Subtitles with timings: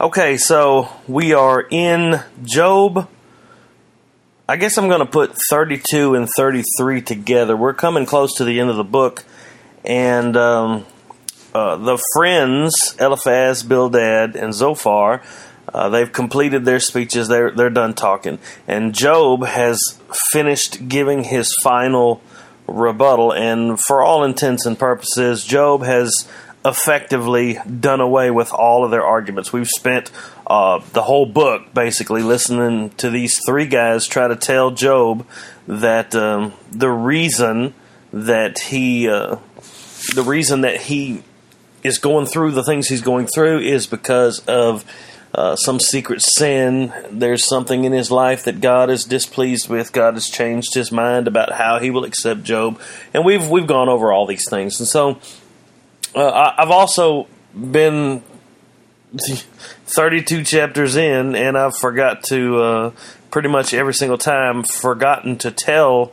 [0.00, 3.06] Okay, so we are in Job.
[4.48, 7.54] I guess I'm going to put 32 and 33 together.
[7.54, 9.26] We're coming close to the end of the book,
[9.84, 10.86] and um,
[11.54, 15.20] uh, the friends Eliphaz, Bildad, and Zophar.
[15.68, 17.28] Uh, they've completed their speeches.
[17.28, 19.78] They're they're done talking, and Job has
[20.32, 22.22] finished giving his final
[22.66, 23.34] rebuttal.
[23.34, 26.26] And for all intents and purposes, Job has
[26.64, 29.52] effectively done away with all of their arguments.
[29.52, 30.10] We've spent
[30.46, 35.26] uh, the whole book basically listening to these three guys try to tell Job
[35.66, 37.74] that um, the reason
[38.12, 39.36] that he uh,
[40.14, 41.22] the reason that he
[41.82, 44.84] is going through the things he's going through is because of
[45.32, 46.92] uh, some secret sin.
[47.10, 49.92] There's something in his life that God is displeased with.
[49.92, 52.80] God has changed his mind about how he will accept Job,
[53.14, 54.80] and we've we've gone over all these things.
[54.80, 55.20] And so,
[56.14, 58.22] uh, I've also been
[59.86, 62.90] 32 chapters in, and I've forgot to uh,
[63.30, 66.12] pretty much every single time forgotten to tell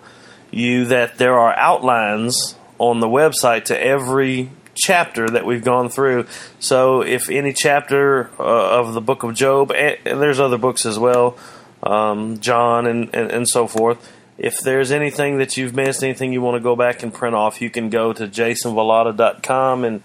[0.52, 6.26] you that there are outlines on the website to every chapter that we've gone through.
[6.60, 10.98] So if any chapter uh, of the book of Job, and, there's other books as
[11.00, 11.38] well,
[11.84, 14.14] um, John and, and, and, so forth.
[14.38, 17.62] If there's anything that you've missed, anything you want to go back and print off,
[17.62, 20.04] you can go to jasonvalata.com and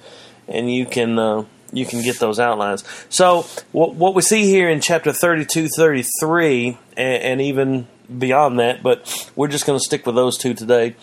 [0.49, 2.85] and you can uh, you can get those outlines.
[3.09, 7.87] So what what we see here in chapter 32, 33, and, and even
[8.19, 10.97] beyond that, but we're just going to stick with those two today.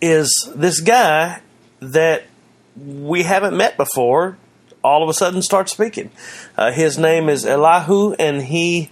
[0.00, 1.40] Is this guy
[1.80, 2.24] that
[2.76, 4.36] we haven't met before
[4.82, 6.10] all of a sudden starts speaking.
[6.56, 8.90] Uh, his name is Elihu, and he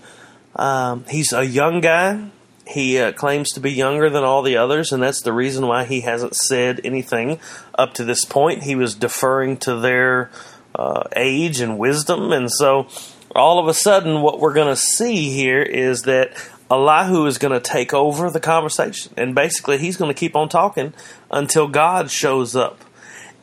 [0.56, 2.30] um, he's a young guy.
[2.69, 5.84] He uh, claims to be younger than all the others, and that's the reason why
[5.84, 7.41] he hasn't said anything
[7.77, 8.62] up to this point.
[8.62, 10.30] He was deferring to their
[10.74, 12.86] uh, age and wisdom, and so
[13.34, 16.33] all of a sudden, what we're going to see here is that
[16.70, 20.48] Elihu is going to take over the conversation, and basically, he's going to keep on
[20.48, 20.92] talking
[21.30, 22.84] until God shows up.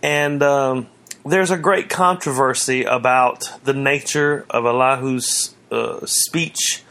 [0.03, 0.88] And um,
[1.25, 6.84] there's a great controversy about the nature of Elihu's uh, speech.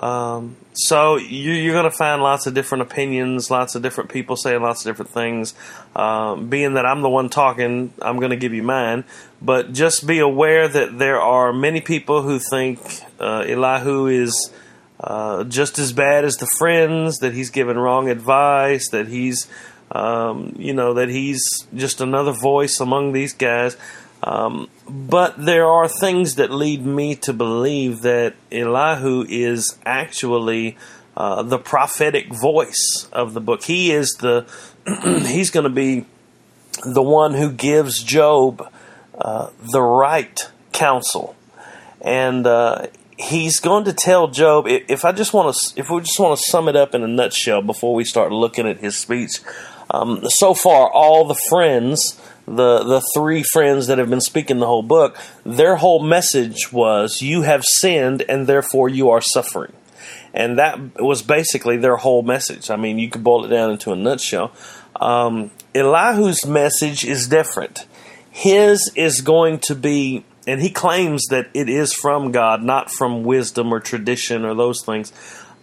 [0.00, 4.34] Um, so you, are going to find lots of different opinions, lots of different people
[4.34, 5.54] saying lots of different things.
[5.94, 9.04] Um, being that I'm the one talking, I'm going to give you mine.
[9.42, 12.80] But just be aware that there are many people who think
[13.20, 14.50] uh, Elihu is
[14.98, 19.46] uh, just as bad as the friends, that he's given wrong advice, that he's
[19.92, 21.42] um, you know, that he's
[21.74, 23.76] just another voice among these guys.
[24.22, 30.76] Um, but there are things that lead me to believe that Elihu is actually
[31.16, 33.62] uh, the prophetic voice of the book.
[33.62, 34.46] He is the
[35.26, 36.06] he's going to be
[36.84, 38.66] the one who gives Job
[39.18, 40.38] uh, the right
[40.72, 41.34] counsel,
[42.00, 42.86] and uh,
[43.18, 44.66] he's going to tell Job.
[44.66, 47.08] If I just want to, if we just want to sum it up in a
[47.08, 49.40] nutshell before we start looking at his speech,
[49.90, 52.20] um, so far, all the friends,
[52.50, 57.22] the the three friends that have been speaking the whole book, their whole message was,
[57.22, 59.72] "You have sinned, and therefore you are suffering."
[60.34, 62.70] And that was basically their whole message.
[62.70, 64.52] I mean, you could boil it down into a nutshell.
[65.00, 67.86] Um, Elihu's message is different.
[68.30, 73.24] His is going to be, and he claims that it is from God, not from
[73.24, 75.12] wisdom or tradition or those things.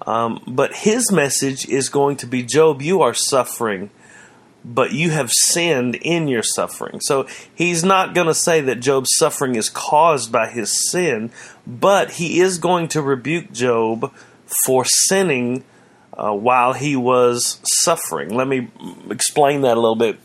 [0.05, 3.89] Um, but his message is going to be Job, you are suffering
[4.63, 6.99] but you have sinned in your suffering.
[7.01, 11.31] So he's not going to say that Job's suffering is caused by his sin,
[11.65, 14.13] but he is going to rebuke Job
[14.65, 15.63] for sinning
[16.13, 18.35] uh, while he was suffering.
[18.35, 18.69] Let me
[19.09, 20.19] explain that a little bit.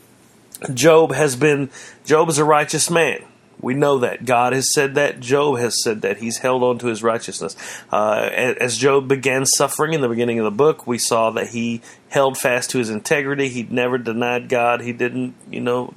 [0.73, 1.69] Job has been,
[2.05, 3.23] Job is a righteous man.
[3.63, 4.25] We know that.
[4.25, 5.21] God has said that.
[5.21, 6.17] Job has said that.
[6.17, 7.55] He's held on to his righteousness.
[7.91, 11.81] Uh, as Job began suffering in the beginning of the book, we saw that he
[12.09, 13.47] held fast to his integrity.
[13.47, 14.81] He never denied God.
[14.81, 15.93] He didn't, you know,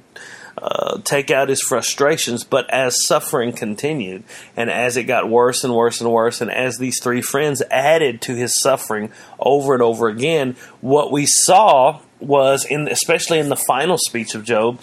[0.57, 2.45] uh, take out his frustrations.
[2.45, 4.23] But as suffering continued,
[4.55, 8.21] and as it got worse and worse and worse, and as these three friends added
[8.21, 13.61] to his suffering over and over again, what we saw was, in especially in the
[13.67, 14.79] final speech of Job,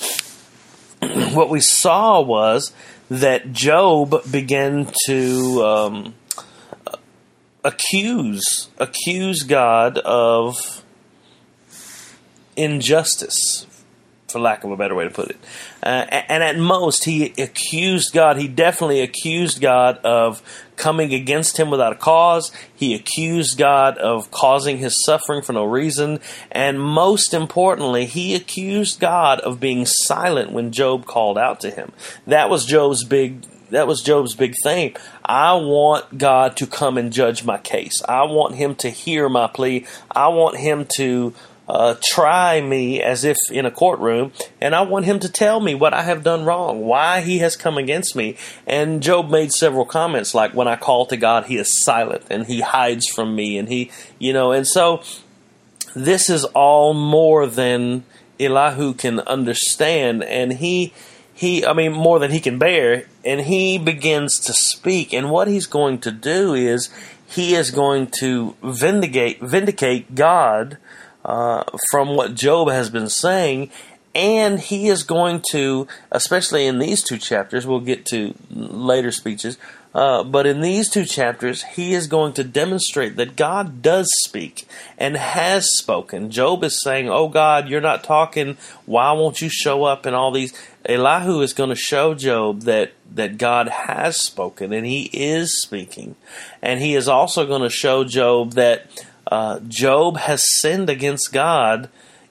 [1.34, 2.72] what we saw was
[3.10, 6.14] that Job began to um,
[7.64, 10.56] accuse accuse God of
[12.56, 13.66] injustice,
[14.28, 15.36] for lack of a better way to put it.
[15.82, 18.36] Uh, and at most, he accused God.
[18.36, 20.42] He definitely accused God of
[20.76, 22.50] coming against him without a cause.
[22.74, 26.20] He accused God of causing his suffering for no reason.
[26.50, 31.92] And most importantly, he accused God of being silent when Job called out to him.
[32.26, 34.94] That was Job's big that was Job's big thing.
[35.24, 38.02] I want God to come and judge my case.
[38.08, 39.86] I want Him to hear my plea.
[40.10, 41.34] I want Him to
[41.68, 45.74] uh, try me as if in a courtroom, and I want him to tell me
[45.74, 48.36] what I have done wrong, why he has come against me.
[48.66, 52.46] And Job made several comments like, when I call to God, he is silent and
[52.46, 55.02] he hides from me, and he, you know, and so
[55.94, 58.04] this is all more than
[58.38, 60.92] Elihu can understand, and he
[61.36, 65.12] he, I mean, more than he can bear, and he begins to speak.
[65.12, 66.90] And what he's going to do is
[67.26, 70.78] he is going to vindicate vindicate God
[71.24, 73.70] uh, from what Job has been saying,
[74.14, 79.58] and he is going to, especially in these two chapters, we'll get to later speeches,
[79.94, 84.66] uh, but in these two chapters, he is going to demonstrate that God does speak
[84.98, 86.32] and has spoken.
[86.32, 88.56] Job is saying, Oh God, you're not talking.
[88.86, 90.04] Why won't you show up?
[90.04, 90.52] And all these.
[90.86, 96.16] Elihu is going to show Job that, that God has spoken and he is speaking.
[96.60, 98.86] And he is also going to show Job that
[99.26, 101.88] uh, Job has sinned against God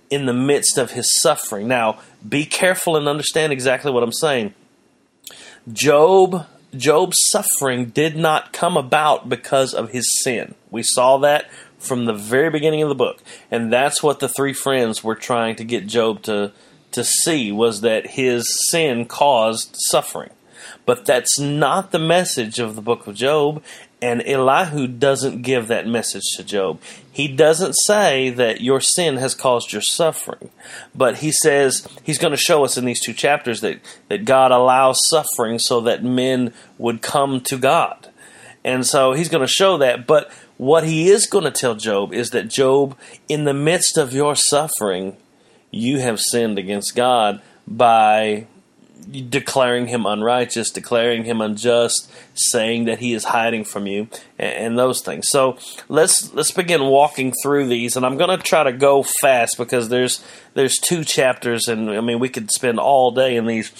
[0.09, 1.67] in the midst of his suffering.
[1.67, 4.53] Now, be careful and understand exactly what I'm saying.
[5.71, 6.45] Job
[6.75, 10.55] Job's suffering did not come about because of his sin.
[10.71, 13.21] We saw that from the very beginning of the book.
[13.51, 16.51] And that's what the three friends were trying to get Job to
[16.91, 20.29] to see was that his sin caused suffering.
[20.85, 23.63] But that's not the message of the book of Job,
[24.03, 26.81] and Elihu doesn't give that message to Job.
[27.09, 30.49] He doesn't say that your sin has caused your suffering,
[30.93, 33.79] but he says he's going to show us in these two chapters that,
[34.09, 38.09] that God allows suffering so that men would come to God.
[38.65, 40.05] And so he's going to show that.
[40.05, 42.97] But what he is going to tell Job is that Job,
[43.29, 45.15] in the midst of your suffering,
[45.71, 48.47] you have sinned against God by
[49.29, 54.07] declaring him unrighteous, declaring him unjust, saying that he is hiding from you,
[54.37, 55.27] and, and those things.
[55.29, 55.57] So
[55.89, 59.89] let's let's begin walking through these, and I'm going to try to go fast because
[59.89, 60.23] there's
[60.53, 63.71] there's two chapters, and I mean we could spend all day in these.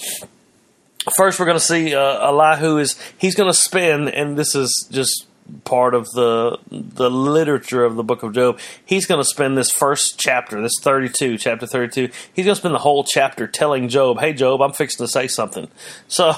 [1.17, 4.87] First, we're going to see uh, Elihu is he's going to spend, and this is
[4.91, 5.27] just
[5.63, 8.59] part of the the literature of the book of Job.
[8.85, 12.75] He's going to spend this first chapter, this 32, chapter 32, he's going to spend
[12.75, 15.67] the whole chapter telling Job, "Hey Job, I'm fixing to say something."
[16.07, 16.33] So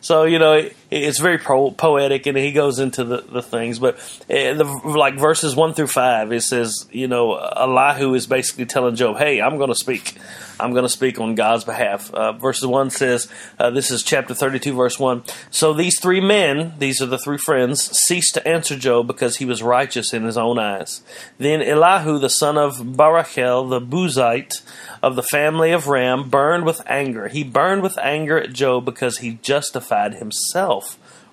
[0.00, 3.78] so you know it's very po- poetic, and he goes into the, the things.
[3.78, 3.96] But
[4.30, 8.94] uh, the, like verses one through five, it says you know Elihu is basically telling
[8.94, 10.14] Job, "Hey, I'm going to speak.
[10.58, 14.32] I'm going to speak on God's behalf." Uh, verses one says, uh, "This is chapter
[14.32, 18.76] 32, verse one." So these three men, these are the three friends, ceased to answer
[18.76, 21.02] Job because he was righteous in his own eyes.
[21.36, 24.62] Then Elihu, the son of Barachel, the Buzite
[25.02, 27.28] of the family of Ram burned with anger.
[27.28, 30.77] He burned with anger at Job because he justified himself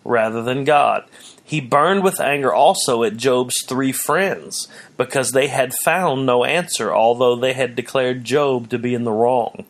[0.05, 1.03] rather than God.
[1.43, 4.67] He burned with anger also at Job's three friends
[4.97, 9.11] because they had found no answer, although they had declared Job to be in the
[9.11, 9.65] wrong.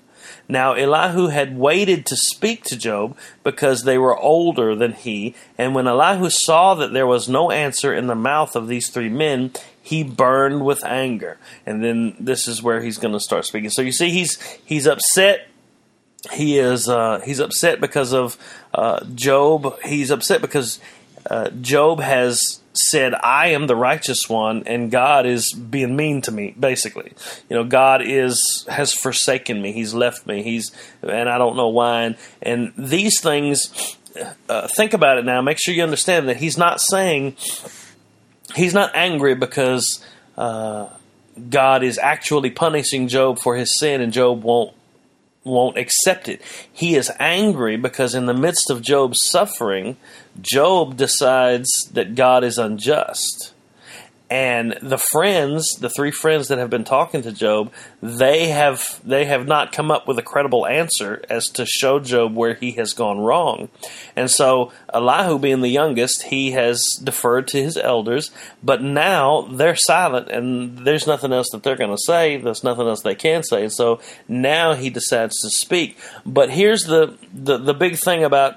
[0.48, 5.74] Now Elihu had waited to speak to Job because they were older than he, and
[5.74, 9.52] when Elihu saw that there was no answer in the mouth of these three men,
[9.82, 11.38] he burned with anger.
[11.66, 13.70] And then this is where he's going to start speaking.
[13.70, 15.48] So you see, he's he's upset.
[16.34, 18.38] He is uh, he's upset because of
[18.74, 19.82] uh, Job.
[19.84, 20.80] He's upset because
[21.30, 26.32] uh, Job has said, I am the righteous one, and God is being mean to
[26.32, 27.14] me, basically.
[27.50, 30.72] You know, God is has forsaken me, He's left me, He's
[31.02, 32.04] and I don't know why.
[32.04, 33.98] And, and these things
[34.50, 37.36] uh, think about it now, make sure you understand that He's not saying
[38.56, 40.04] He's not angry because
[40.38, 40.90] uh,
[41.50, 44.74] God is actually punishing Job for his sin and Job won't
[45.46, 46.42] won't accept it.
[46.72, 49.96] He is angry because in the midst of Job's suffering,
[50.42, 53.54] Job decides that God is unjust.
[54.28, 59.26] And the friends, the three friends that have been talking to Job, they have they
[59.26, 62.94] have not come up with a credible answer as to show Job where he has
[62.94, 63.70] gone wrong.
[64.16, 68.32] And so Elihu being the youngest, he has deferred to his elders,
[68.64, 72.88] but now they're silent and there's nothing else that they're going to say, there's nothing
[72.88, 73.64] else they can say.
[73.64, 76.00] And so now he decides to speak.
[76.26, 78.56] But here's the the, the big thing about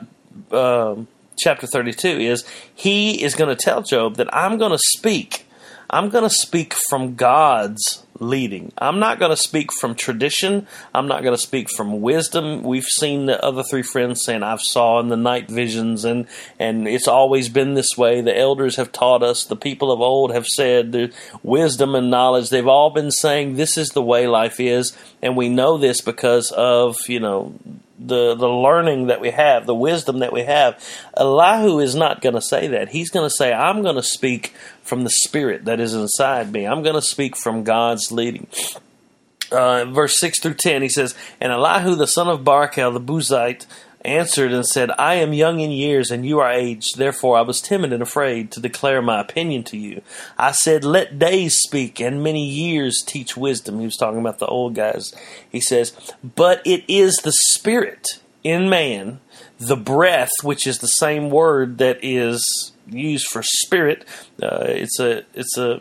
[0.51, 0.97] uh,
[1.39, 2.45] chapter 32 is
[2.75, 5.45] he is going to tell Job that I'm going to speak
[5.91, 8.73] I'm going to speak from God's leading.
[8.77, 10.67] I'm not going to speak from tradition.
[10.95, 12.63] I'm not going to speak from wisdom.
[12.63, 16.27] We've seen the other three friends saying, I've saw in the night visions and,
[16.59, 18.21] and it's always been this way.
[18.21, 19.45] The elders have taught us.
[19.45, 22.51] The people of old have said the wisdom and knowledge.
[22.51, 24.97] They've all been saying this is the way life is.
[25.23, 27.55] And we know this because of, you know,
[27.99, 30.83] the the learning that we have, the wisdom that we have.
[31.17, 32.91] Elihu is not going to say that.
[32.91, 36.67] He's going to say, "I'm going to speak from the Spirit that is inside me.
[36.67, 38.47] I'm going to speak from God's leading."
[39.51, 43.67] Uh, verse six through ten, he says, "And Elihu the son of Barachel the Buzite."
[44.09, 46.97] Answered and said, I am young in years, and you are aged.
[46.97, 50.03] Therefore I was timid and afraid to declare my opinion to you.
[50.37, 53.79] I said, Let days speak, and many years teach wisdom.
[53.79, 55.15] He was talking about the old guys.
[55.49, 59.21] He says, But it is the Spirit in man,
[59.59, 64.05] the breath, which is the same word that is used for spirit.
[64.43, 65.81] Uh, it's a it's a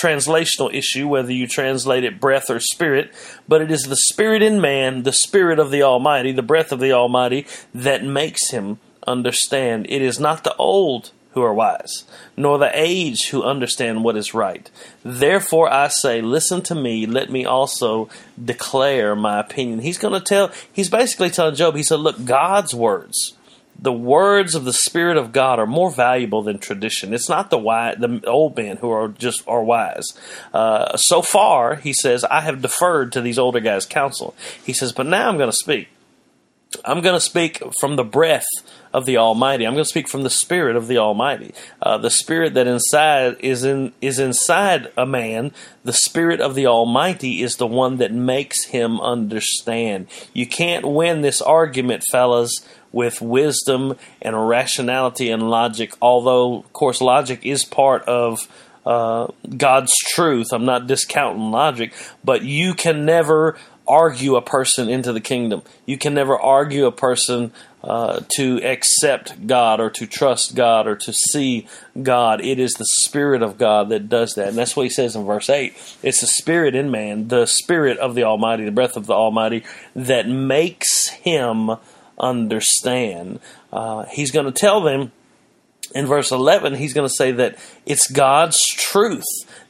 [0.00, 3.12] translational issue, whether you translate it breath or spirit,
[3.48, 6.80] but it is the spirit in man, the spirit of the Almighty, the breath of
[6.80, 9.86] the Almighty, that makes him understand.
[9.88, 14.32] It is not the old who are wise, nor the age who understand what is
[14.32, 14.70] right.
[15.04, 18.08] Therefore I say, listen to me, let me also
[18.42, 19.80] declare my opinion.
[19.80, 23.35] He's going to tell, he's basically telling Job, he said, look, God's words
[23.78, 27.12] the words of the Spirit of God are more valuable than tradition.
[27.12, 30.06] It's not the wise, the old men who are just are wise.
[30.52, 34.34] Uh, so far, he says, I have deferred to these older guys' counsel.
[34.64, 35.88] He says, but now I'm going to speak.
[36.84, 38.46] I'm going to speak from the breath
[38.96, 39.66] of the Almighty.
[39.66, 41.52] I'm going to speak from the Spirit of the Almighty.
[41.82, 45.52] Uh, the Spirit that inside is in is inside a man.
[45.84, 50.06] The Spirit of the Almighty is the one that makes him understand.
[50.32, 57.02] You can't win this argument, fellas, with wisdom and rationality and logic, although, of course,
[57.02, 58.48] logic is part of
[58.86, 59.26] uh,
[59.58, 60.54] God's truth.
[60.54, 61.92] I'm not discounting logic,
[62.24, 65.62] but you can never argue a person into the kingdom.
[65.84, 67.52] You can never argue a person
[67.86, 71.68] uh, to accept God or to trust God or to see
[72.02, 72.40] God.
[72.44, 74.48] It is the Spirit of God that does that.
[74.48, 75.72] And that's what he says in verse 8.
[76.02, 79.62] It's the Spirit in man, the Spirit of the Almighty, the breath of the Almighty,
[79.94, 81.76] that makes him
[82.18, 83.38] understand.
[83.72, 85.12] Uh, he's going to tell them
[85.94, 89.22] in verse 11, he's going to say that it's God's truth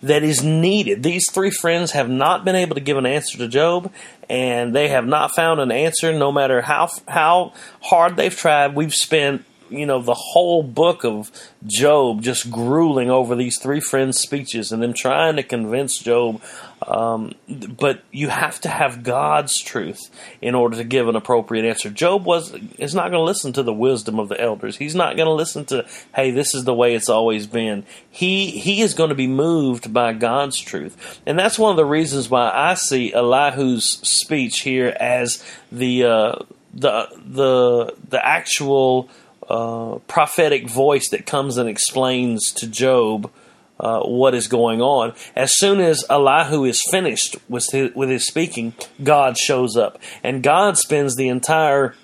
[0.03, 1.03] that is needed.
[1.03, 3.93] These three friends have not been able to give an answer to Job,
[4.29, 8.75] and they have not found an answer no matter how, how hard they've tried.
[8.75, 11.31] We've spent you know, the whole book of
[11.67, 16.41] Job just grueling over these three friends' speeches and them trying to convince Job.
[16.87, 20.11] Um, but you have to have God's truth
[20.43, 21.89] in order to give an appropriate answer.
[21.89, 24.77] Job was is not going to listen to the wisdom of the elders.
[24.77, 27.85] He's not going to listen to, hey, this is the way it's always been.
[28.11, 31.85] He he is going to be moved by God's truth, and that's one of the
[31.87, 35.43] reasons why I see Elihu's speech here as
[35.73, 36.35] the uh,
[36.75, 39.09] the the the actual
[39.47, 43.31] prophetic voice that comes and explains to Job
[43.79, 45.13] uh, what is going on.
[45.35, 50.43] As soon as Elihu is finished with his, with his speaking, God shows up, and
[50.43, 51.95] God spends the entire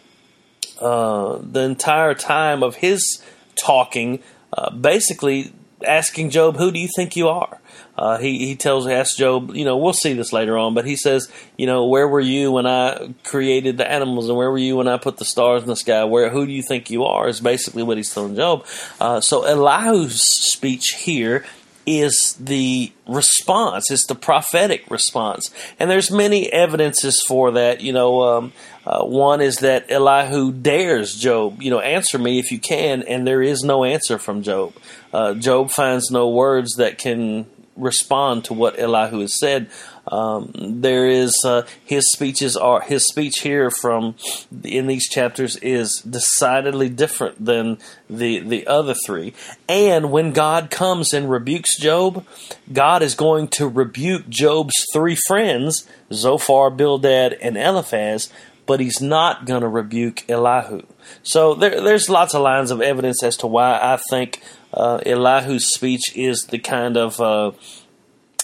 [0.80, 3.22] uh, the entire time of his
[3.56, 4.20] talking,
[4.52, 5.52] uh, basically
[5.86, 7.60] asking Job, "Who do you think you are?"
[7.96, 10.96] Uh, he he tells asks Job, you know, we'll see this later on, but he
[10.96, 14.76] says, you know, where were you when I created the animals, and where were you
[14.76, 16.04] when I put the stars in the sky?
[16.04, 17.28] Where who do you think you are?
[17.28, 18.64] Is basically what he's telling Job.
[19.00, 20.20] Uh, so Elihu's
[20.52, 21.44] speech here
[21.84, 23.90] is the response.
[23.90, 27.82] It's the prophetic response, and there's many evidences for that.
[27.82, 28.52] You know, um,
[28.86, 31.60] uh, one is that Elihu dares Job.
[31.60, 34.72] You know, answer me if you can, and there is no answer from Job.
[35.12, 37.44] Uh, Job finds no words that can
[37.76, 39.70] respond to what Elihu has said.
[40.06, 44.16] Um, there is uh, his speeches are his speech here from
[44.64, 47.78] in these chapters is decidedly different than
[48.10, 49.32] the the other three.
[49.68, 52.26] And when God comes and rebukes Job,
[52.72, 58.28] God is going to rebuke Job's three friends, Zophar, Bildad, and Eliphaz,
[58.66, 60.82] but he's not going to rebuke Elihu.
[61.22, 65.74] So there, there's lots of lines of evidence as to why I think uh, Elihu's
[65.74, 67.52] speech is the kind of uh,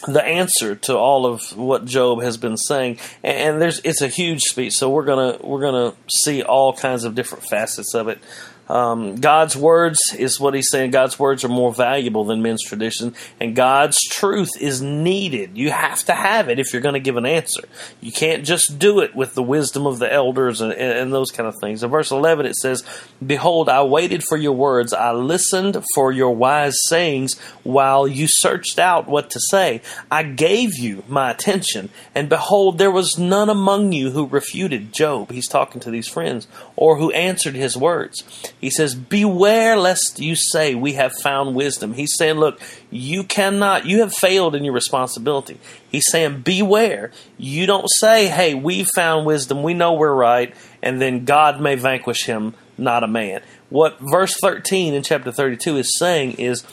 [0.06, 4.42] the answer to all of what Job has been saying, and there's it's a huge
[4.42, 4.74] speech.
[4.74, 5.94] So we're gonna we're gonna
[6.24, 8.18] see all kinds of different facets of it.
[8.68, 10.90] Um, God's words is what he's saying.
[10.90, 15.56] God's words are more valuable than men's tradition, and God's truth is needed.
[15.56, 17.62] You have to have it if you're going to give an answer.
[18.00, 21.48] You can't just do it with the wisdom of the elders and, and those kind
[21.48, 21.82] of things.
[21.82, 22.84] In verse 11, it says,
[23.24, 24.92] Behold, I waited for your words.
[24.92, 29.80] I listened for your wise sayings while you searched out what to say.
[30.10, 35.30] I gave you my attention, and behold, there was none among you who refuted Job.
[35.30, 36.46] He's talking to these friends,
[36.76, 38.24] or who answered his words.
[38.60, 41.94] He says, Beware lest you say, We have found wisdom.
[41.94, 42.60] He's saying, Look,
[42.90, 45.58] you cannot, you have failed in your responsibility.
[45.90, 47.12] He's saying, Beware.
[47.36, 49.62] You don't say, Hey, we found wisdom.
[49.62, 50.54] We know we're right.
[50.82, 53.42] And then God may vanquish him, not a man.
[53.68, 56.64] What verse 13 in chapter 32 is saying is,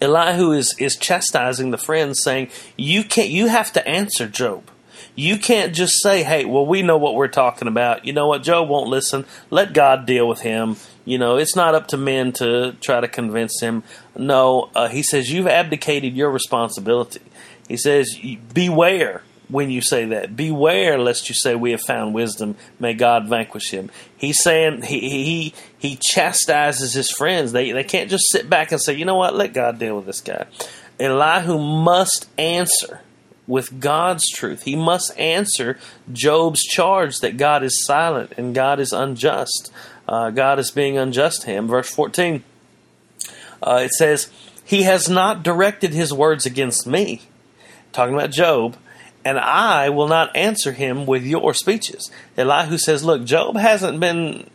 [0.00, 4.70] Elihu is, is chastising the friends, saying, You can't you have to answer Job.
[5.14, 8.04] You can't just say, Hey, well we know what we're talking about.
[8.04, 9.24] You know what, Job won't listen.
[9.50, 10.76] Let God deal with him.
[11.04, 13.82] You know, it's not up to men to try to convince him.
[14.16, 17.20] No, uh, he says, You've abdicated your responsibility.
[17.68, 18.18] He says,
[18.52, 20.36] Beware when you say that.
[20.36, 22.56] Beware lest you say we have found wisdom.
[22.78, 23.90] May God vanquish him.
[24.16, 27.52] He's saying he he he chastises his friends.
[27.52, 30.06] They they can't just sit back and say, you know what, let God deal with
[30.06, 30.46] this guy.
[30.98, 33.00] Elihu must answer
[33.46, 34.62] with God's truth.
[34.62, 35.78] He must answer
[36.12, 39.72] Job's charge that God is silent and God is unjust.
[40.08, 41.66] Uh, God is being unjust to him.
[41.66, 42.42] Verse 14,
[43.62, 44.30] uh, it says,
[44.64, 47.22] He has not directed his words against me.
[47.92, 48.76] Talking about Job
[49.24, 52.10] and I will not answer him with your speeches.
[52.36, 54.50] Elihu says, Look, Job hasn't been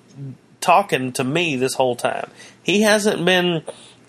[0.61, 2.29] talking to me this whole time.
[2.61, 3.63] He hasn't been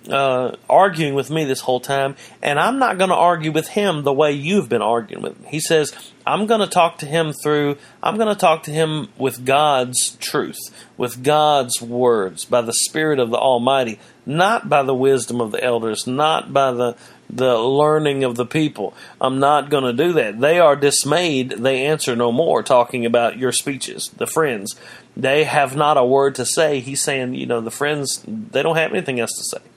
[0.09, 4.03] uh, arguing with me this whole time, and I'm not going to argue with him
[4.03, 5.45] the way you've been arguing with him.
[5.47, 5.95] He says,
[6.27, 10.17] I'm going to talk to him through, I'm going to talk to him with God's
[10.17, 10.59] truth,
[10.97, 15.63] with God's words, by the Spirit of the Almighty, not by the wisdom of the
[15.63, 16.97] elders, not by the
[17.33, 18.93] the learning of the people.
[19.21, 20.41] I'm not going to do that.
[20.41, 21.51] They are dismayed.
[21.51, 24.75] They answer no more, talking about your speeches, the friends.
[25.17, 26.81] They have not a word to say.
[26.81, 29.70] He's saying, you know, the friends, they don't have anything else to say.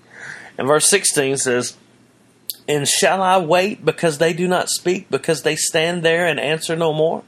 [0.58, 1.78] And verse 16 says,
[2.68, 6.76] And shall I wait because they do not speak, because they stand there and answer
[6.76, 7.24] no more?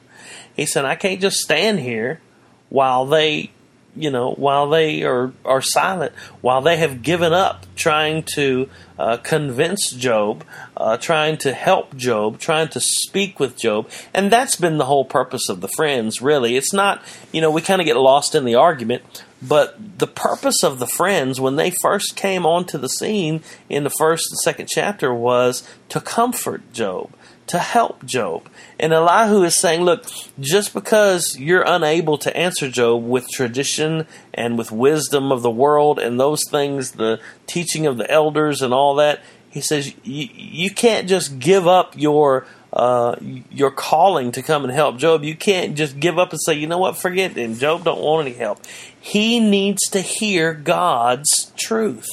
[0.56, 2.22] He said, I can't just stand here
[2.70, 3.52] while they
[3.96, 9.18] you know, while they are, are silent, while they have given up trying to uh,
[9.18, 10.44] convince Job,
[10.76, 13.90] uh, trying to help Job, trying to speak with Job.
[14.14, 16.56] And that's been the whole purpose of the friends, really.
[16.56, 20.64] It's not, you know, we kind of get lost in the argument, but the purpose
[20.64, 24.68] of the friends when they first came onto the scene in the first and second
[24.68, 27.12] chapter was to comfort Job
[27.48, 28.50] to help Job.
[28.80, 30.06] And Elihu is saying, look,
[30.40, 36.00] just because you're unable to answer Job with tradition and with wisdom of the world
[36.00, 41.08] and those things, the teaching of the elders and all that, he says you, can't
[41.08, 45.24] just give up your uh, your calling to come and help Job.
[45.24, 47.56] You can't just give up and say, you know what, forget him.
[47.56, 48.60] Job don't want any help.
[49.00, 52.08] He needs to hear God's truth.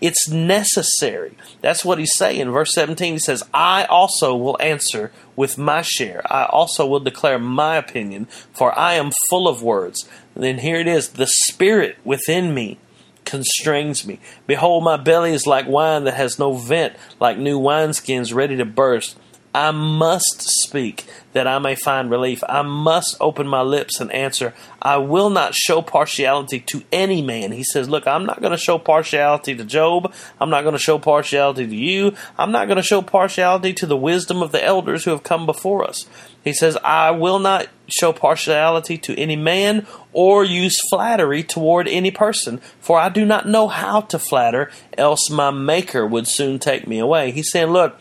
[0.00, 1.36] It's necessary.
[1.60, 2.50] That's what he's saying.
[2.50, 6.22] Verse 17, he says, I also will answer with my share.
[6.32, 10.08] I also will declare my opinion, for I am full of words.
[10.34, 12.78] And then here it is the Spirit within me
[13.26, 14.20] constrains me.
[14.46, 18.64] Behold, my belly is like wine that has no vent, like new wineskins ready to
[18.64, 19.18] burst.
[19.56, 22.44] I must speak that I may find relief.
[22.46, 24.52] I must open my lips and answer.
[24.82, 27.52] I will not show partiality to any man.
[27.52, 30.12] He says, Look, I'm not going to show partiality to Job.
[30.38, 32.14] I'm not going to show partiality to you.
[32.36, 35.46] I'm not going to show partiality to the wisdom of the elders who have come
[35.46, 36.04] before us.
[36.44, 42.10] He says, I will not show partiality to any man or use flattery toward any
[42.10, 46.86] person, for I do not know how to flatter, else my Maker would soon take
[46.86, 47.30] me away.
[47.30, 47.98] He's saying, Look,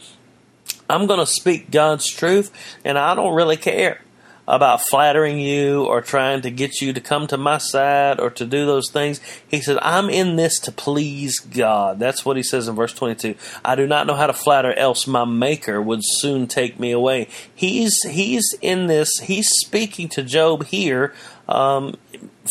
[0.90, 2.52] I'm going to speak God's truth,
[2.84, 4.02] and I don't really care
[4.48, 8.46] about flattering you or trying to get you to come to my side or to
[8.46, 9.20] do those things.
[9.48, 12.00] He said, I'm in this to please God.
[12.00, 13.36] That's what he says in verse 22.
[13.64, 17.28] I do not know how to flatter, else my maker would soon take me away.
[17.54, 21.14] He's, he's in this, he's speaking to Job here
[21.50, 21.96] um,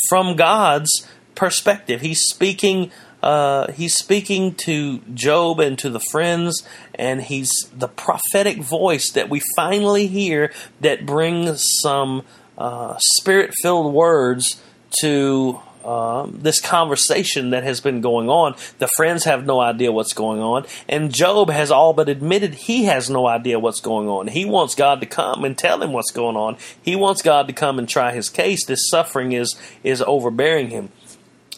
[0.09, 2.01] from God's perspective.
[2.01, 2.90] He's speaking
[3.25, 6.63] uh, he's speaking to Job and to the friends,
[6.95, 12.23] and he's the prophetic voice that we finally hear that brings some
[12.59, 14.63] uh, spirit filled words
[15.01, 18.57] to um, this conversation that has been going on.
[18.79, 22.85] The friends have no idea what's going on, and Job has all but admitted he
[22.85, 24.27] has no idea what's going on.
[24.27, 26.59] He wants God to come and tell him what's going on.
[26.83, 28.67] He wants God to come and try his case.
[28.67, 30.91] This suffering is is overbearing him.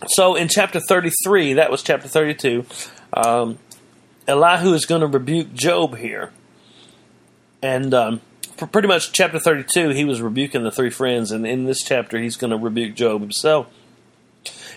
[0.09, 2.67] So in chapter 33, that was chapter 32,
[3.13, 3.59] um,
[4.29, 6.33] Elihu is going to rebuke Job here.
[7.63, 8.21] And um,
[8.57, 11.33] for pretty much chapter 32, he was rebuking the three friends.
[11.33, 13.69] And in this chapter, he's going to rebuke Job himself.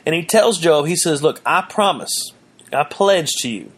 [0.06, 2.32] And he tells Job, he says, Look, I promise,
[2.72, 3.72] I pledge to you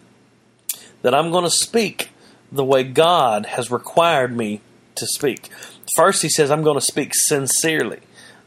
[1.01, 2.09] that I'm going to speak
[2.51, 4.61] the way God has required me
[4.95, 5.49] to speak.
[5.95, 7.99] First, he says, I'm going to speak sincerely.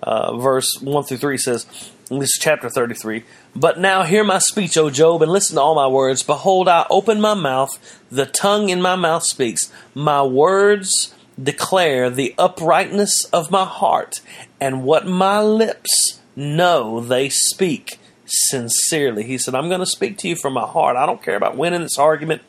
[0.03, 1.67] Uh, verse 1 through 3 says,
[2.11, 3.25] This is chapter 33.
[3.57, 6.23] But now hear my speech, O Job, and listen to all my words.
[6.23, 7.71] Behold, I open my mouth,
[8.11, 9.73] the tongue in my mouth speaks.
[9.95, 14.21] My words declare the uprightness of my heart,
[14.61, 19.25] and what my lips know they speak sincerely.
[19.25, 20.97] He said, I'm going to speak to you from my heart.
[20.97, 22.43] I don't care about winning this argument.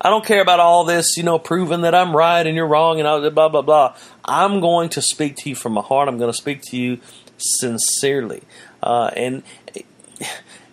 [0.00, 3.00] I don't care about all this, you know, proving that I'm right and you're wrong
[3.00, 3.96] and blah, blah, blah.
[4.24, 6.08] I'm going to speak to you from my heart.
[6.08, 7.00] I'm going to speak to you
[7.38, 8.42] sincerely.
[8.82, 9.42] Uh, and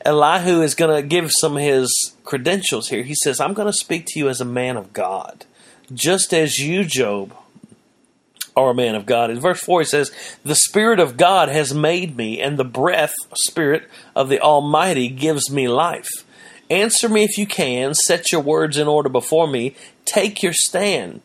[0.05, 3.03] Elihu is going to give some of his credentials here.
[3.03, 5.45] He says, I'm going to speak to you as a man of God,
[5.93, 7.35] just as you, Job,
[8.55, 9.29] are a man of God.
[9.29, 10.11] In verse 4, he says,
[10.43, 15.51] The Spirit of God has made me, and the breath, Spirit of the Almighty, gives
[15.51, 16.09] me life.
[16.69, 17.93] Answer me if you can.
[17.93, 19.75] Set your words in order before me.
[20.05, 21.21] Take your stand.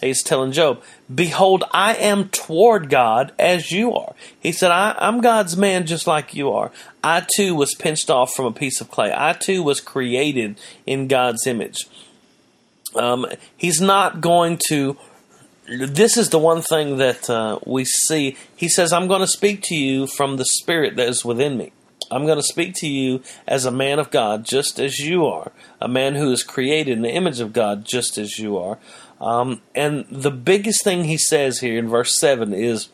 [0.00, 0.82] He's telling Job,
[1.14, 4.14] Behold, I am toward God as you are.
[4.38, 6.70] He said, I, am God's man just like you are.
[7.04, 9.12] I too was pinched off from a piece of clay.
[9.14, 11.86] I too was created in God's image.
[12.94, 14.96] Um, he's not going to.
[15.68, 18.36] This is the one thing that uh, we see.
[18.56, 21.72] He says, I'm going to speak to you from the spirit that is within me.
[22.10, 25.52] I'm going to speak to you as a man of God, just as you are,
[25.80, 28.78] a man who is created in the image of God, just as you are.
[29.20, 32.88] Um, and the biggest thing he says here in verse 7 is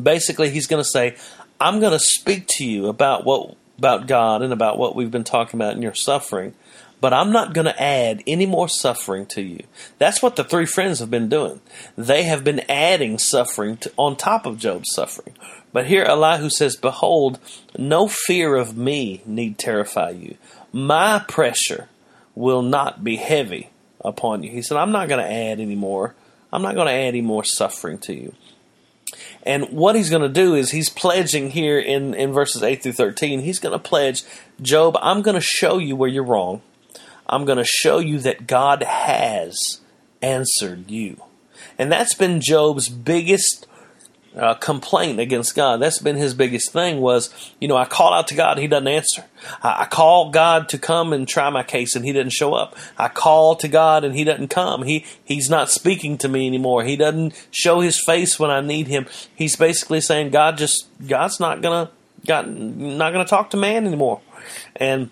[0.00, 1.16] basically he's going to say,
[1.60, 5.24] I'm going to speak to you about what about God and about what we've been
[5.24, 6.54] talking about in your suffering,
[7.00, 9.64] but I'm not going to add any more suffering to you.
[9.96, 11.62] That's what the three friends have been doing.
[11.96, 15.34] They have been adding suffering to, on top of Job's suffering.
[15.72, 17.38] But here Elihu says, Behold,
[17.78, 20.36] no fear of me need terrify you.
[20.74, 21.88] My pressure
[22.34, 23.70] will not be heavy
[24.04, 24.50] upon you.
[24.50, 26.14] He said, I'm not going to add any more.
[26.52, 28.34] I'm not going to add any more suffering to you.
[29.42, 32.92] And what he's going to do is he's pledging here in, in verses 8 through
[32.92, 34.24] 13, he's going to pledge,
[34.60, 36.62] Job, I'm going to show you where you're wrong.
[37.26, 39.80] I'm going to show you that God has
[40.20, 41.22] answered you.
[41.78, 43.66] And that's been Job's biggest
[44.36, 45.80] uh, complaint against God.
[45.80, 48.86] That's been his biggest thing was, you know, I call out to God, he doesn't
[48.86, 49.24] answer.
[49.62, 52.76] I, I, call God to come and try my case and he doesn't show up.
[52.96, 54.84] I call to God and he doesn't come.
[54.84, 56.84] He he's not speaking to me anymore.
[56.84, 59.06] He doesn't show his face when I need him.
[59.34, 61.90] He's basically saying God just God's not gonna
[62.26, 64.20] God not gonna talk to man anymore.
[64.76, 65.10] And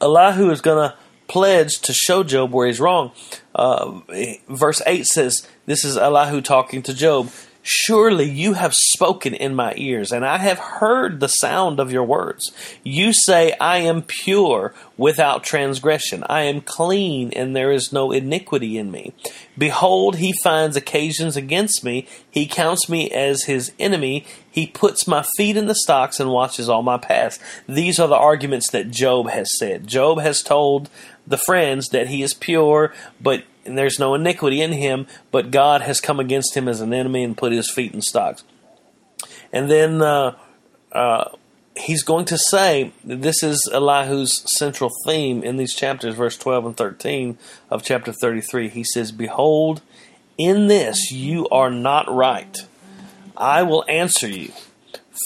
[0.00, 0.96] Elihu is gonna
[1.32, 3.12] pledge to show Job where he's wrong.
[3.54, 4.00] Uh,
[4.48, 7.30] verse 8 says, This is Elihu talking to Job.
[7.62, 12.02] Surely you have spoken in my ears, and I have heard the sound of your
[12.02, 12.50] words.
[12.82, 16.24] You say, I am pure without transgression.
[16.28, 19.12] I am clean, and there is no iniquity in me.
[19.56, 22.08] Behold, he finds occasions against me.
[22.28, 24.26] He counts me as his enemy.
[24.50, 27.38] He puts my feet in the stocks and watches all my paths.
[27.68, 29.86] These are the arguments that Job has said.
[29.86, 30.90] Job has told
[31.26, 35.82] the friends that he is pure, but and there's no iniquity in him, but God
[35.82, 38.44] has come against him as an enemy and put his feet in stocks.
[39.52, 40.36] And then uh,
[40.90, 41.30] uh,
[41.76, 46.76] he's going to say, this is Elihu's central theme in these chapters, verse 12 and
[46.76, 47.38] 13
[47.70, 48.68] of chapter 33.
[48.68, 49.82] He says, Behold,
[50.38, 52.56] in this you are not right.
[53.36, 54.52] I will answer you,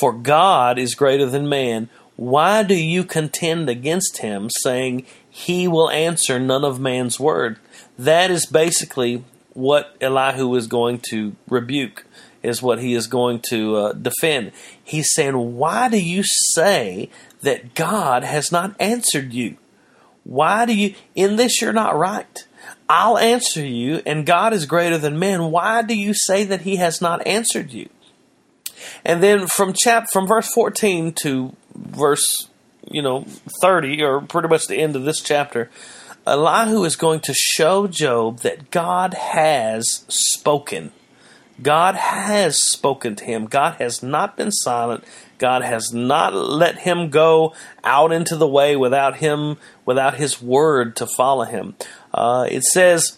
[0.00, 1.88] for God is greater than man.
[2.16, 7.58] Why do you contend against him, saying, He will answer none of man's word?
[7.98, 12.04] That is basically what Elihu is going to rebuke,
[12.42, 14.52] is what he is going to uh, defend.
[14.82, 16.22] He's saying, Why do you
[16.54, 17.10] say
[17.42, 19.56] that God has not answered you?
[20.24, 22.46] Why do you, in this, you're not right?
[22.88, 25.50] I'll answer you, and God is greater than man.
[25.50, 27.88] Why do you say that He has not answered you?
[29.04, 32.48] And then from chap from verse 14 to verse
[32.88, 33.24] you know
[33.60, 35.70] 30 or pretty much the end of this chapter
[36.26, 40.92] Elihu is going to show Job that God has spoken.
[41.62, 43.46] God has spoken to him.
[43.46, 45.04] God has not been silent.
[45.38, 50.96] God has not let him go out into the way without him, without his word
[50.96, 51.76] to follow him.
[52.12, 53.16] Uh, it says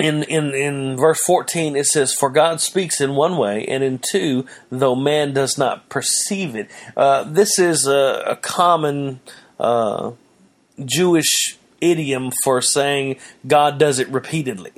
[0.00, 3.98] in, in, in verse 14, it says, For God speaks in one way, and in
[3.98, 6.70] two, though man does not perceive it.
[6.96, 9.20] Uh, this is a, a common
[9.58, 10.12] uh,
[10.84, 13.16] Jewish idiom for saying
[13.46, 14.72] God does it repeatedly.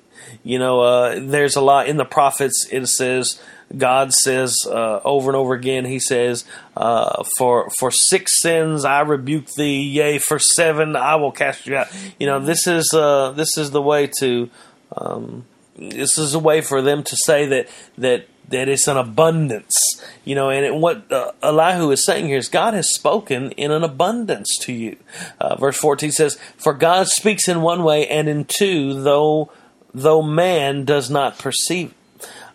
[0.45, 2.67] You know, uh, there's a lot in the prophets.
[2.71, 3.41] It says
[3.77, 5.85] God says uh, over and over again.
[5.85, 6.45] He says,
[6.77, 11.77] uh, "For for six sins I rebuke thee; yea, for seven I will cast you
[11.77, 11.89] out."
[12.19, 14.51] You know, this is uh, this is the way to.
[14.97, 19.77] Um, this is a way for them to say that that that it's an abundance,
[20.25, 20.51] you know.
[20.51, 24.73] And what uh, Elihu is saying here is God has spoken in an abundance to
[24.73, 24.97] you.
[25.41, 29.51] Uh, verse fourteen says, "For God speaks in one way and in two, though
[29.95, 31.95] though man does not perceive."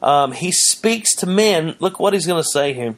[0.01, 1.75] Um, he speaks to men.
[1.79, 2.95] Look what he's going to say here.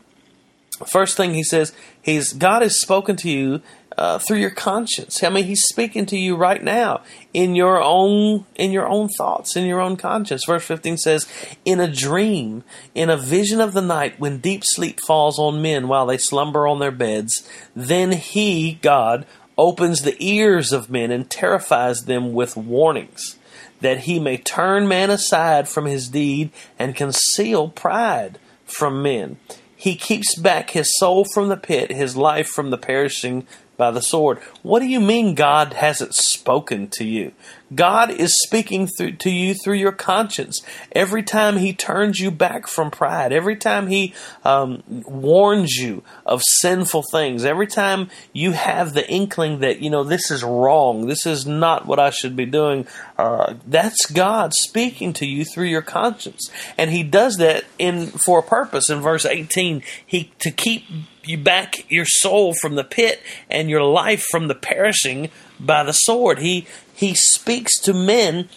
[0.86, 3.62] First thing he says, he's God has spoken to you
[4.00, 5.22] uh, through your conscience.
[5.22, 7.02] I mean, He's speaking to you right now
[7.34, 10.46] in your own in your own thoughts, in your own conscience.
[10.46, 11.28] Verse fifteen says,
[11.66, 12.64] "In a dream,
[12.96, 16.66] in a vision of the night, when deep sleep falls on men while they slumber
[16.66, 19.26] on their beds, then He, God,
[19.58, 23.36] opens the ears of men and terrifies them with warnings."
[23.82, 29.38] That he may turn man aside from his deed and conceal pride from men.
[29.74, 33.48] He keeps back his soul from the pit, his life from the perishing
[33.80, 34.38] by the sword.
[34.62, 37.32] What do you mean God hasn't spoken to you?
[37.74, 40.62] God is speaking through, to you through your conscience.
[40.92, 46.42] Every time He turns you back from pride, every time He um, warns you of
[46.44, 51.26] sinful things, every time you have the inkling that, you know, this is wrong, this
[51.26, 55.82] is not what I should be doing, uh, that's God speaking to you through your
[55.82, 56.50] conscience.
[56.78, 58.90] And He does that in for a purpose.
[58.90, 60.86] In verse 18, He to keep
[61.24, 65.94] you back your soul from the pit and your life from the perishing by the
[65.94, 66.40] sword.
[66.40, 68.50] He he speaks to men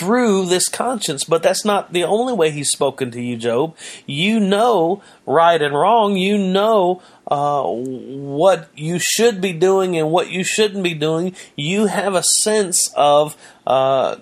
[0.00, 3.76] through this conscience, but that's not the only way he's spoken to you, Job.
[4.06, 6.16] You know right and wrong.
[6.16, 11.34] You know uh, what you should be doing and what you shouldn't be doing.
[11.56, 13.36] You have a sense of
[13.66, 14.16] uh,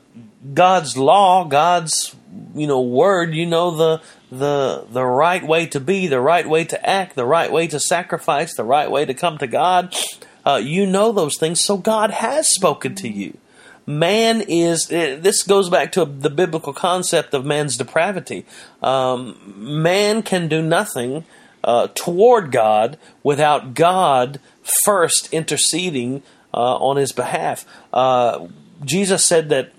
[0.55, 2.15] God's law, God's
[2.55, 3.35] you know word.
[3.35, 7.27] You know the the the right way to be, the right way to act, the
[7.27, 9.95] right way to sacrifice, the right way to come to God.
[10.45, 13.37] Uh, you know those things, so God has spoken to you.
[13.87, 18.47] Man is, eh, this goes back to the biblical concept of man's depravity.
[18.83, 21.25] Um, man can do nothing
[21.65, 24.41] uh, toward God without God
[24.85, 26.23] first interceding
[26.55, 27.65] uh, on his behalf.
[27.93, 28.47] Uh,
[28.85, 29.73] Jesus said that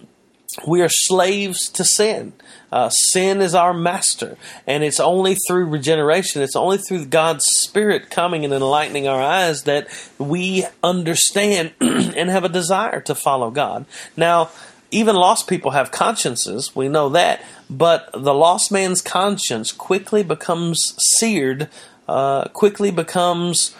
[0.67, 2.33] we are slaves to sin.
[2.71, 4.35] Uh, sin is our master,
[4.65, 9.63] and it's only through regeneration, it's only through God's Spirit coming and enlightening our eyes
[9.63, 9.87] that
[10.17, 13.85] we understand and have a desire to follow God.
[14.17, 14.49] Now,
[14.89, 20.79] even lost people have consciences, we know that, but the lost man's conscience quickly becomes
[20.97, 21.69] seared,
[22.07, 23.75] uh, quickly becomes,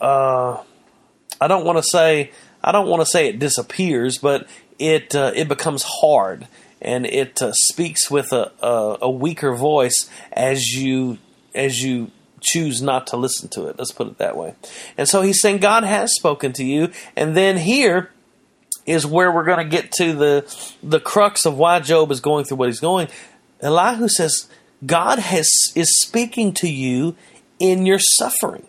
[0.00, 0.58] uh,
[1.40, 2.30] I don't want to say,
[2.62, 4.46] I don't want to say it disappears, but
[4.82, 6.48] it uh, it becomes hard
[6.80, 11.18] and it uh, speaks with a, a, a weaker voice as you
[11.54, 13.78] as you choose not to listen to it.
[13.78, 14.54] Let's put it that way.
[14.98, 18.10] And so he's saying God has spoken to you, and then here
[18.84, 22.44] is where we're going to get to the the crux of why Job is going
[22.44, 23.06] through what he's going.
[23.60, 24.48] Elihu says
[24.84, 27.14] God has is speaking to you
[27.60, 28.66] in your suffering.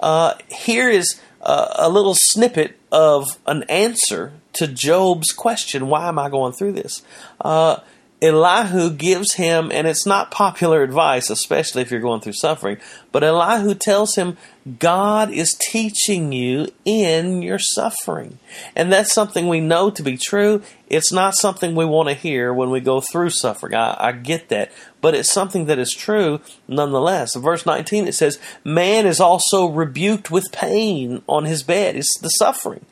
[0.00, 6.28] Uh, here is a little snippet of an answer to Job's question, why am I
[6.30, 7.02] going through this?
[7.40, 7.78] Uh,
[8.22, 12.78] Elihu gives him, and it's not popular advice, especially if you're going through suffering,
[13.12, 14.38] but Elihu tells him,
[14.78, 18.38] God is teaching you in your suffering.
[18.74, 20.62] And that's something we know to be true.
[20.88, 23.74] It's not something we want to hear when we go through suffering.
[23.74, 24.72] I, I get that.
[25.02, 27.34] But it's something that is true nonetheless.
[27.34, 31.94] Verse 19, it says, Man is also rebuked with pain on his bed.
[31.94, 32.86] It's the suffering.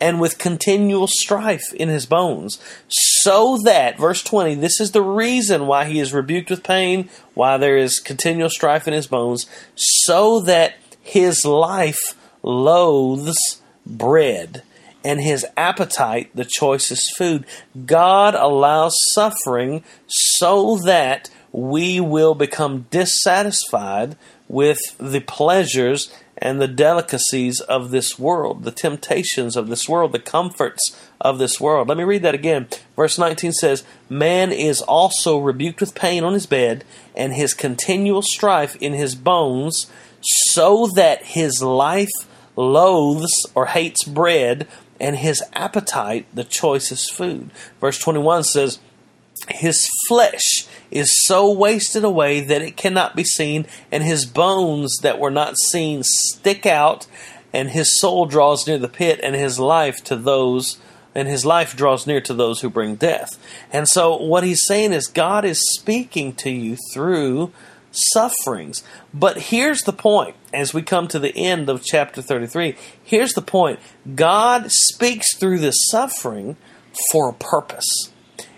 [0.00, 2.58] And with continual strife in his bones.
[2.88, 7.58] So that, verse 20, this is the reason why he is rebuked with pain, why
[7.58, 10.76] there is continual strife in his bones, so that
[11.08, 14.62] his life loathes bread
[15.04, 17.46] and his appetite the choicest food.
[17.86, 24.16] God allows suffering so that we will become dissatisfied
[24.48, 30.18] with the pleasures and the delicacies of this world, the temptations of this world, the
[30.18, 31.88] comforts of this world.
[31.88, 32.68] Let me read that again.
[32.94, 36.84] Verse 19 says, Man is also rebuked with pain on his bed,
[37.16, 42.08] and his continual strife in his bones, so that his life
[42.56, 44.66] loathes or hates bread,
[45.00, 47.50] and his appetite the choicest food.
[47.80, 48.80] Verse 21 says,
[49.48, 55.20] His flesh is so wasted away that it cannot be seen, and his bones that
[55.20, 57.06] were not seen stick out,
[57.52, 60.78] and his soul draws near the pit, and his life to those
[61.14, 63.36] and his life draws near to those who bring death.
[63.72, 67.52] And so what he's saying is God is speaking to you through
[68.12, 68.82] sufferings.
[69.12, 72.76] But here's the point as we come to the end of chapter 33.
[73.02, 73.80] Here's the point
[74.14, 76.56] God speaks through the suffering
[77.12, 78.10] for a purpose.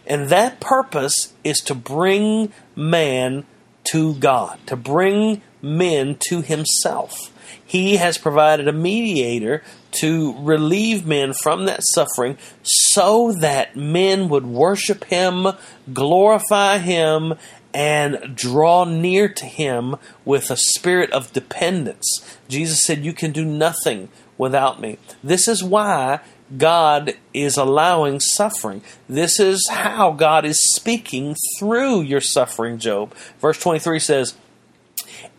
[0.07, 3.44] And that purpose is to bring man
[3.92, 7.33] to God, to bring men to himself.
[7.64, 14.46] He has provided a mediator to relieve men from that suffering so that men would
[14.46, 15.46] worship him,
[15.92, 17.35] glorify him,
[17.72, 22.38] and draw near to him with a spirit of dependence.
[22.48, 24.98] Jesus said, You can do nothing without me.
[25.22, 26.20] This is why
[26.56, 28.83] God is allowing suffering.
[29.09, 33.14] This is how God is speaking through your suffering, Job.
[33.40, 34.35] Verse 23 says,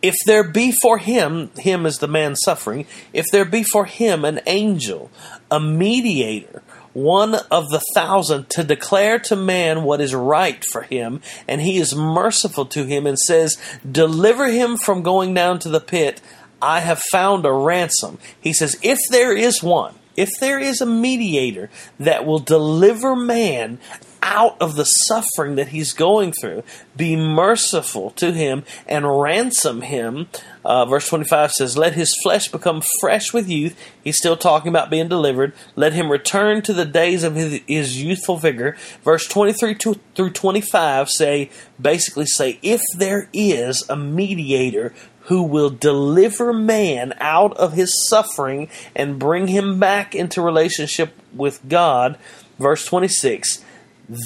[0.00, 4.24] if there be for him, him is the man suffering, if there be for him
[4.24, 5.10] an angel,
[5.50, 6.62] a mediator,
[6.92, 11.78] one of the thousand, to declare to man what is right for him, and he
[11.78, 13.58] is merciful to him and says,
[13.90, 16.20] Deliver him from going down to the pit,
[16.60, 18.18] I have found a ransom.
[18.40, 23.78] He says, If there is one, if there is a mediator that will deliver man
[24.22, 26.62] out of the suffering that he's going through,
[26.96, 30.28] be merciful to him and ransom him.
[30.64, 33.76] Uh, verse 25 says, Let his flesh become fresh with youth.
[34.02, 35.52] He's still talking about being delivered.
[35.74, 38.76] Let him return to the days of his, his youthful vigor.
[39.04, 44.94] Verse 23 to, through 25 say, basically say, if there is a mediator
[45.26, 51.60] who will deliver man out of his suffering and bring him back into relationship with
[51.68, 52.18] God.
[52.58, 53.64] Verse 26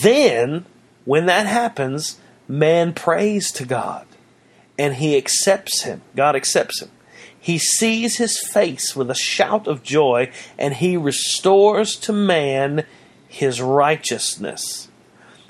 [0.03, 0.67] Then,
[1.05, 2.19] when that happens,
[2.49, 4.05] man prays to God
[4.77, 6.03] and he accepts him.
[6.17, 6.91] God accepts him.
[7.39, 12.85] He sees his face with a shout of joy and he restores to man
[13.29, 14.89] his righteousness.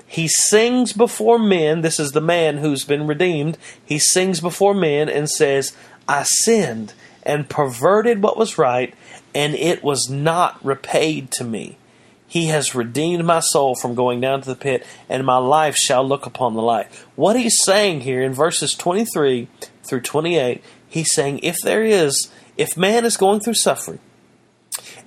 [0.05, 1.81] He sings before men.
[1.81, 3.57] This is the man who's been redeemed.
[3.83, 5.75] He sings before men and says,
[6.07, 8.93] I sinned and perverted what was right,
[9.33, 11.77] and it was not repaid to me.
[12.27, 16.05] He has redeemed my soul from going down to the pit, and my life shall
[16.05, 16.87] look upon the light.
[17.15, 19.47] What he's saying here in verses 23
[19.83, 23.99] through 28, he's saying, if there is, if man is going through suffering,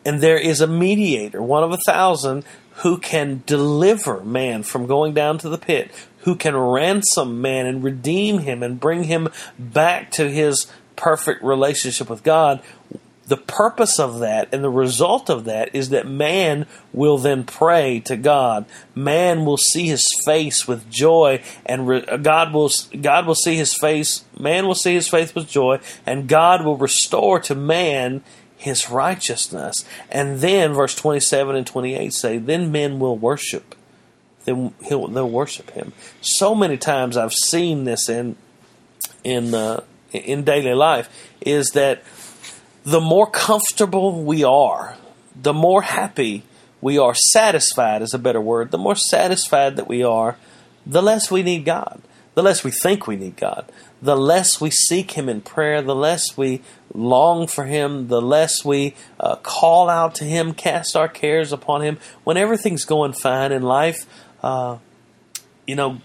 [0.05, 2.45] and there is a mediator, one of a thousand,
[2.77, 7.85] who can deliver man from going down to the pit, who can ransom man and
[7.85, 9.29] redeem him and bring him
[9.59, 12.63] back to his perfect relationship with God.
[13.31, 18.01] The purpose of that and the result of that is that man will then pray
[18.01, 18.67] to God.
[18.93, 23.73] Man will see his face with joy, and re- God will God will see his
[23.73, 24.25] face.
[24.37, 28.25] Man will see his face with joy, and God will restore to man
[28.57, 29.85] his righteousness.
[30.11, 33.77] And then verse 27 and 28 say, Then men will worship.
[34.45, 35.93] Then he'll, they'll worship him.
[36.21, 38.35] So many times I've seen this in
[39.23, 41.09] in uh, in daily life
[41.41, 42.03] is that
[42.85, 44.97] the more comfortable we are,
[45.41, 46.45] the more happy
[46.81, 48.71] we are, satisfied is a better word.
[48.71, 50.37] The more satisfied that we are,
[50.87, 52.01] the less we need God.
[52.35, 53.71] The less we think we need God
[54.03, 56.63] the less we seek Him in prayer, the less we
[56.95, 61.83] long for Him, the less we uh, call out to Him, cast our cares upon
[61.83, 61.99] Him.
[62.25, 64.07] When everything's going fine in life,
[64.43, 64.79] uh,
[65.67, 66.01] you know,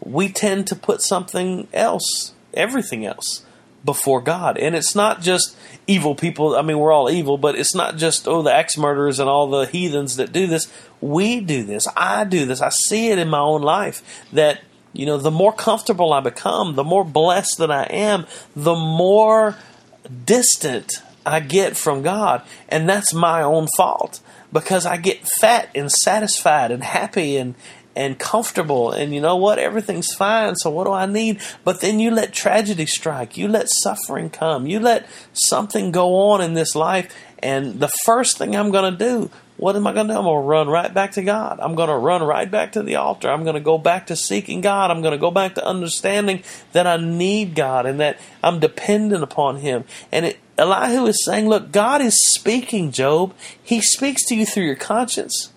[0.00, 3.44] we tend to put something else, everything else,
[3.84, 4.58] before God.
[4.58, 6.54] And it's not just evil people.
[6.54, 9.48] I mean, we're all evil, but it's not just, oh, the axe murderers and all
[9.48, 10.70] the heathens that do this.
[11.00, 11.86] We do this.
[11.96, 12.60] I do this.
[12.60, 14.60] I see it in my own life that
[14.92, 19.56] you know, the more comfortable I become, the more blessed that I am, the more
[20.24, 22.42] distant I get from God.
[22.68, 24.20] And that's my own fault
[24.52, 27.54] because I get fat and satisfied and happy and,
[27.96, 28.92] and comfortable.
[28.92, 29.58] And you know what?
[29.58, 30.56] Everything's fine.
[30.56, 31.40] So what do I need?
[31.64, 33.36] But then you let tragedy strike.
[33.36, 34.66] You let suffering come.
[34.66, 37.14] You let something go on in this life.
[37.42, 40.18] And the first thing I'm going to do what am I going to do?
[40.18, 41.60] I'm going to run right back to God.
[41.60, 43.30] I'm going to run right back to the altar.
[43.30, 44.90] I'm going to go back to seeking God.
[44.90, 49.22] I'm going to go back to understanding that I need God and that I'm dependent
[49.22, 49.84] upon Him.
[50.10, 53.34] And it, Elihu is saying, Look, God is speaking, Job.
[53.62, 55.52] He speaks to you through your conscience,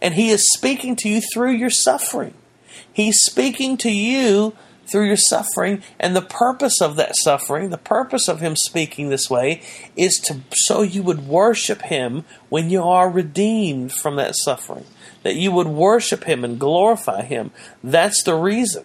[0.00, 2.34] and He is speaking to you through your suffering.
[2.92, 4.54] He's speaking to you
[4.86, 5.82] through your suffering.
[5.98, 9.62] And the purpose of that suffering, the purpose of him speaking this way,
[9.96, 14.86] is to so you would worship him when you are redeemed from that suffering.
[15.22, 17.50] That you would worship him and glorify him.
[17.82, 18.84] That's the reason.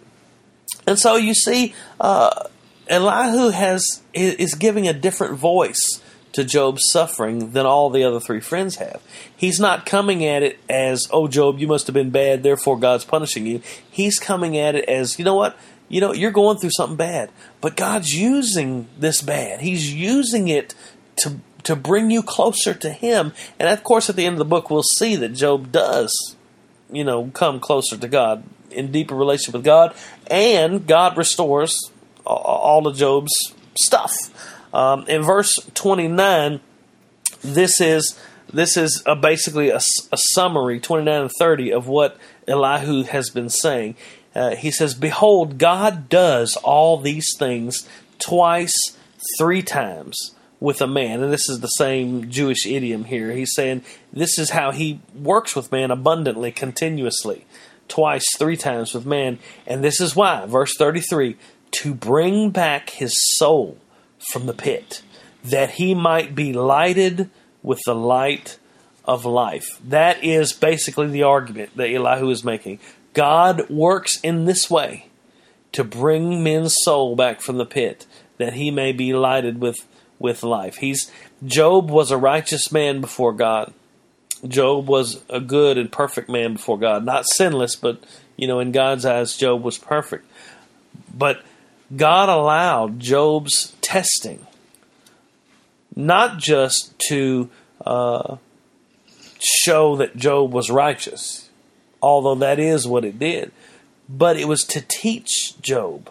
[0.87, 2.47] And so you see, uh,
[2.87, 6.01] Elihu has is giving a different voice
[6.33, 9.01] to Job's suffering than all the other three friends have.
[9.35, 13.03] He's not coming at it as, "Oh, Job, you must have been bad, therefore God's
[13.03, 15.57] punishing you." He's coming at it as, "You know what?
[15.91, 17.29] you know, you're going through something bad,
[17.59, 19.59] but God's using this bad.
[19.59, 20.73] He's using it
[21.17, 23.33] to to bring you closer to Him.
[23.59, 26.11] And of course, at the end of the book, we'll see that Job does,
[26.91, 29.93] you know, come closer to God in deeper relationship with God,
[30.27, 31.75] and God restores
[32.25, 33.33] all of Job's
[33.79, 34.13] stuff.
[34.73, 36.59] Um, in verse 29,
[37.41, 38.17] this is
[38.53, 39.77] this is a, basically a,
[40.11, 42.17] a, summary, 29 and 30, of what
[42.47, 43.95] Elihu has been saying.
[44.35, 47.87] Uh, he says, Behold, God does all these things
[48.19, 48.75] twice,
[49.37, 51.23] three times with a man.
[51.23, 53.31] And this is the same Jewish idiom here.
[53.31, 57.45] He's saying this is how he works with man abundantly, continuously,
[57.87, 59.39] twice, three times with man.
[59.65, 61.37] And this is why, verse 33
[61.71, 63.77] to bring back his soul
[64.31, 65.01] from the pit,
[65.43, 67.29] that he might be lighted
[67.63, 68.57] with the light
[69.05, 69.79] of life.
[69.87, 72.79] That is basically the argument that Elihu is making.
[73.13, 75.07] God works in this way
[75.71, 78.05] to bring men's soul back from the pit,
[78.37, 79.85] that he may be lighted with,
[80.19, 80.77] with life.
[80.77, 81.11] He's
[81.43, 83.73] Job was a righteous man before God.
[84.47, 87.05] Job was a good and perfect man before God.
[87.05, 88.03] Not sinless, but
[88.37, 90.25] you know, in God's eyes, Job was perfect.
[91.15, 91.43] But
[91.95, 94.47] God allowed Job's testing
[95.95, 97.49] not just to
[97.85, 98.37] uh,
[99.39, 101.49] show that Job was righteous,
[102.01, 103.51] although that is what it did,
[104.07, 106.09] but it was to teach Job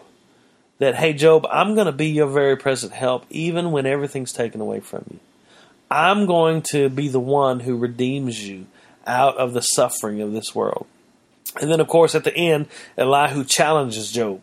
[0.77, 4.61] that, hey, Job, I'm going to be your very present help even when everything's taken
[4.61, 5.19] away from you.
[5.89, 8.67] I'm going to be the one who redeems you
[9.05, 10.85] out of the suffering of this world.
[11.59, 12.67] And then, of course, at the end,
[12.97, 14.41] Elihu challenges Job.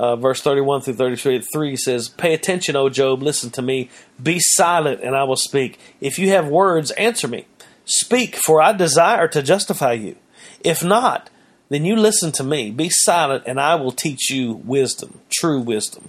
[0.00, 3.90] Uh, verse 31 through 33 says, Pay attention, O Job, listen to me.
[4.22, 5.78] Be silent, and I will speak.
[6.00, 7.44] If you have words, answer me.
[7.84, 10.16] Speak, for I desire to justify you.
[10.64, 11.28] If not,
[11.68, 12.70] then you listen to me.
[12.70, 16.08] Be silent, and I will teach you wisdom, true wisdom.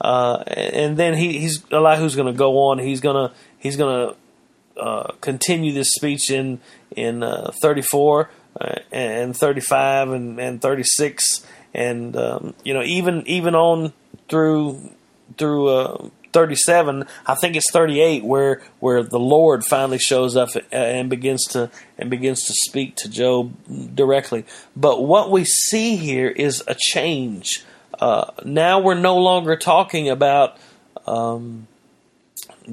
[0.00, 2.80] Uh, and then he, he's Elihu's going to go on.
[2.80, 6.60] He's going to he's going to uh, continue this speech in
[6.96, 8.28] in uh, 34
[8.60, 13.92] uh, and 35 and, and 36 and um, you know even even on
[14.28, 14.90] through
[15.36, 21.08] through uh, 37 i think it's 38 where where the lord finally shows up and
[21.08, 23.54] begins to and begins to speak to job
[23.94, 24.44] directly.
[24.76, 27.64] But what we see here is a change.
[27.98, 30.56] Uh, now we're no longer talking about
[31.06, 31.66] um,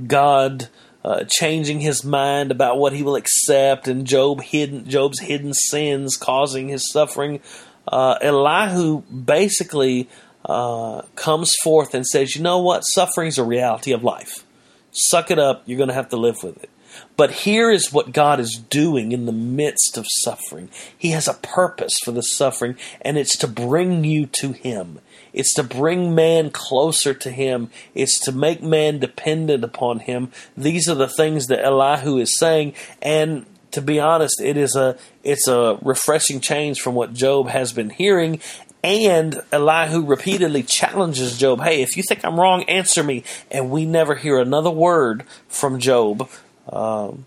[0.07, 0.69] god
[1.03, 6.15] uh, changing his mind about what he will accept and job hidden job's hidden sins
[6.15, 7.41] causing his suffering
[7.87, 10.09] uh, Elihu basically
[10.45, 12.81] uh, comes forth and says, You know what?
[12.81, 14.45] Suffering is a reality of life.
[14.91, 15.63] Suck it up.
[15.65, 16.69] You're going to have to live with it.
[17.15, 20.69] But here is what God is doing in the midst of suffering.
[20.97, 24.99] He has a purpose for the suffering, and it's to bring you to Him.
[25.33, 27.69] It's to bring man closer to Him.
[27.95, 30.31] It's to make man dependent upon Him.
[30.57, 34.97] These are the things that Elihu is saying, and to be honest, it is a
[35.23, 38.39] it's a refreshing change from what Job has been hearing.
[38.83, 43.85] And Elihu repeatedly challenges Job, "Hey, if you think I'm wrong, answer me." And we
[43.85, 46.29] never hear another word from Job
[46.67, 47.25] um,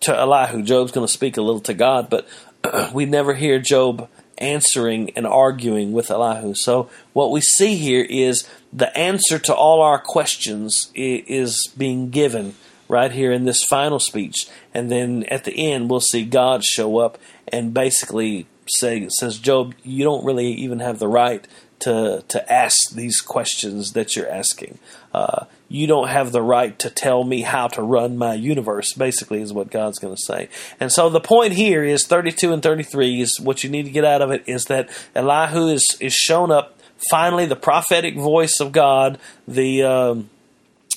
[0.00, 0.62] to Elihu.
[0.62, 2.26] Job's going to speak a little to God, but
[2.92, 6.54] we never hear Job answering and arguing with Elihu.
[6.54, 12.54] So what we see here is the answer to all our questions is being given
[12.92, 14.46] right here in this final speech.
[14.72, 17.18] And then at the end, we'll see God show up
[17.48, 21.48] and basically say, says, Job, you don't really even have the right
[21.80, 24.78] to, to ask these questions that you're asking.
[25.12, 29.40] Uh, you don't have the right to tell me how to run my universe, basically,
[29.40, 30.48] is what God's going to say.
[30.78, 34.04] And so the point here is 32 and 33 is what you need to get
[34.04, 36.78] out of it is that Elihu is, is shown up.
[37.10, 39.18] Finally, the prophetic voice of God,
[39.48, 39.82] the.
[39.82, 40.30] Um,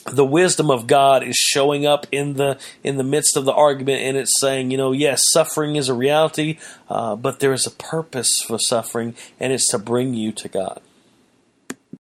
[0.05, 4.01] the wisdom of God is showing up in the in the midst of the argument,
[4.01, 6.57] and it's saying, you know, yes, suffering is a reality,
[6.89, 10.81] uh, but there is a purpose for suffering, and it's to bring you to God.